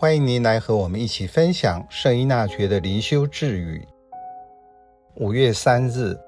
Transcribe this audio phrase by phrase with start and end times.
[0.00, 3.86] 欢迎您来和我们一起分享圣依纳爵的灵修智语。
[5.16, 6.18] 五月三日，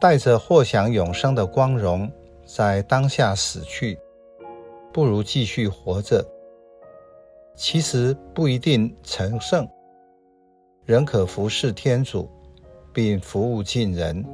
[0.00, 2.10] 带着获享永生的光荣，
[2.44, 3.96] 在当下死去，
[4.92, 6.26] 不如继续活着。
[7.54, 9.64] 其实不一定成圣，
[10.84, 12.28] 仍可服侍天主，
[12.92, 14.24] 并服务尽人。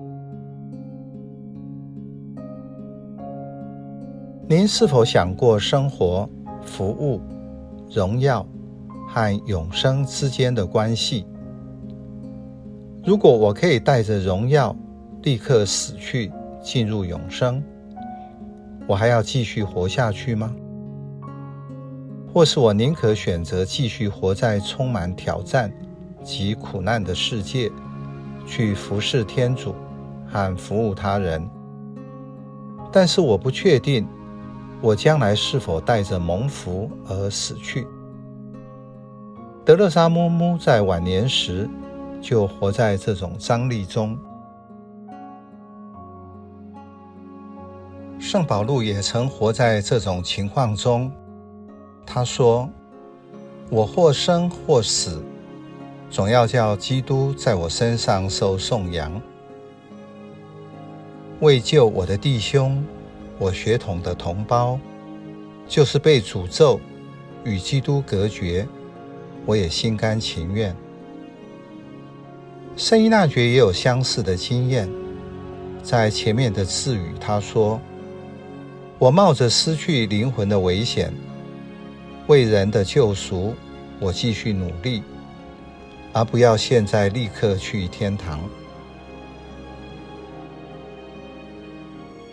[4.49, 6.27] 您是否想过生活、
[6.63, 7.21] 服务、
[7.90, 8.46] 荣耀
[9.08, 11.27] 和永生之间的关系？
[13.04, 14.75] 如果我可以带着荣耀
[15.22, 16.30] 立刻死去，
[16.63, 17.63] 进入永生，
[18.86, 20.54] 我还要继续活下去吗？
[22.35, 25.72] 或是我宁可选择继续活在充满挑战
[26.22, 27.71] 及苦难的世界，
[28.46, 29.75] 去服侍天主
[30.27, 31.49] 和服务他人？
[32.92, 34.06] 但是我不确定。
[34.80, 37.86] 我将来是否带着蒙福而死去？
[39.64, 41.69] 德勒莎姆姆在晚年时
[42.20, 44.16] 就活在这种张力中。
[48.19, 51.10] 圣保禄也曾活在这种情况中。
[52.04, 52.69] 他说
[53.70, 55.22] ：“我或生或死，
[56.10, 59.20] 总要叫基督在我身上受颂扬，
[61.41, 62.84] 为救我的弟兄。”
[63.38, 64.78] 我血统的同胞，
[65.68, 66.80] 就是被诅咒
[67.44, 68.66] 与基督隔绝，
[69.44, 70.74] 我也心甘情愿。
[72.76, 74.88] 圣依纳爵也有相似的经验，
[75.82, 77.80] 在前面的智语，他说
[78.98, 81.12] ：“我冒着失去灵魂的危险，
[82.26, 83.54] 为人的救赎，
[84.00, 85.02] 我继续努力，
[86.12, 88.40] 而不要现在立刻去天堂。”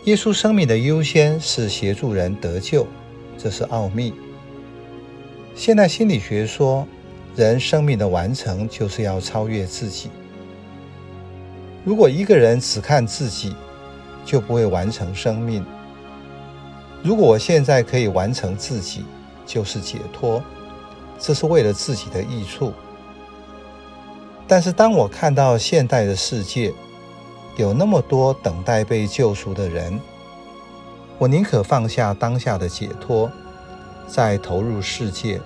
[0.05, 2.85] 耶稣生命的优先是协助人得救，
[3.37, 4.13] 这是奥秘。
[5.55, 6.85] 现代心理学说，
[7.37, 10.09] 人生命的完成就是要超越自己。
[11.85, 13.55] 如果一个人只看自己，
[14.25, 15.65] 就不会完成生命。
[17.01, 19.05] 如果我现在可以完成自己，
[19.45, 20.43] 就是解脱，
[21.17, 22.73] 这是为了自己的益处。
[24.49, 26.73] 但是当我看到现代的世界，
[27.55, 29.99] 有那么多等待被救赎的人，
[31.19, 33.31] 我宁可放下当下的解脱，
[34.07, 35.39] 再投入世界，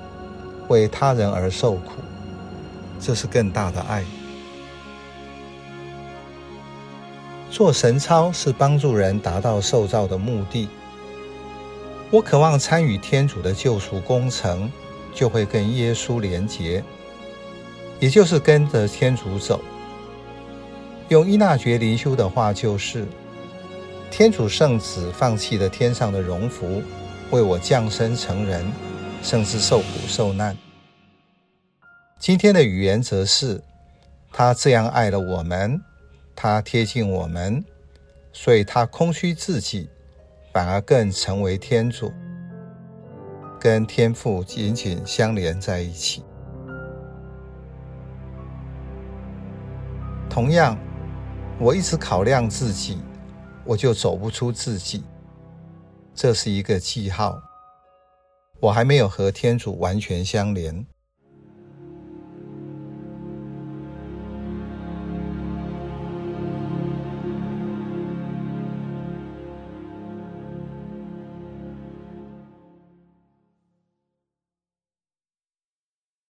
[0.69, 1.91] 为他人而受苦，
[3.00, 4.03] 这是更大的爱。
[7.50, 10.69] 做神操是帮助人达到受造的目的。
[12.09, 14.72] 我渴望参与天主的救赎工程，
[15.13, 16.81] 就会跟耶稣连结，
[18.00, 19.59] 也就是跟着天主走。
[21.09, 23.06] 用伊纳爵灵修的话就是：
[24.12, 26.84] 天主圣子放弃了天上的荣福，
[27.31, 28.69] 为我降生成人，
[29.22, 30.57] 甚至受苦受难。
[32.19, 33.63] 今天的语言则是：
[34.34, 35.81] 他这样爱了我们，
[36.35, 37.63] 他贴近我们，
[38.34, 39.90] 所以他空虚自己，
[40.51, 42.12] 反而更成为天主，
[43.57, 46.22] 跟天父紧紧相连在一起。
[50.29, 50.78] 同样。
[51.59, 53.00] 我一直考量自己，
[53.66, 55.03] 我就走不出自己。
[56.13, 57.41] 这是一个记号，
[58.59, 60.85] 我还没有和天主完全相连。